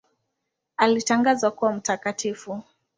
Alitangazwa 0.77 1.51
kuwa 1.51 1.73
mtakatifu. 1.73 2.63